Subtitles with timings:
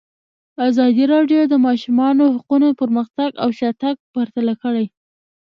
[0.67, 4.85] ازادي راډیو د د ماشومانو حقونه پرمختګ او شاتګ پرتله کړی.